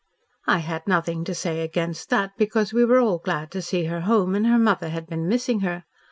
"I 0.47 0.57
had 0.65 0.87
nothing 0.87 1.23
to 1.25 1.35
say 1.35 1.61
against 1.61 2.09
that, 2.09 2.31
because 2.35 2.73
we 2.73 2.83
were 2.83 2.97
all 2.99 3.19
glad 3.19 3.51
to 3.51 3.61
see 3.61 3.83
her 3.83 4.01
home 4.01 4.33
and 4.33 4.47
her 4.47 4.57
mother 4.57 4.89
had 4.89 5.05
been 5.05 5.29
missing 5.29 5.59
her. 5.59 5.83